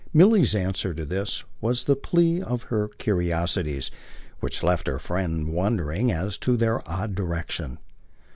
Milly's 0.11 0.55
answer 0.55 0.95
to 0.95 1.05
this 1.05 1.43
was 1.61 1.83
the 1.83 1.95
plea 1.95 2.41
of 2.41 2.63
her 2.73 2.87
curiosities 2.87 3.91
which 4.39 4.63
left 4.63 4.87
her 4.87 4.97
friend 4.97 5.49
wondering 5.53 6.11
as 6.11 6.39
to 6.39 6.57
their 6.57 6.81
odd 6.89 7.13
direction. 7.13 7.77